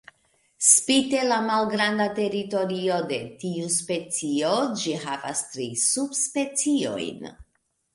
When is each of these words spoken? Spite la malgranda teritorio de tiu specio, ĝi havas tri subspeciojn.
Spite 0.67 1.19
la 1.31 1.37
malgranda 1.49 2.07
teritorio 2.21 2.97
de 3.13 3.21
tiu 3.45 3.71
specio, 3.77 4.59
ĝi 4.83 4.99
havas 5.09 5.49
tri 5.55 5.73
subspeciojn. 5.89 7.35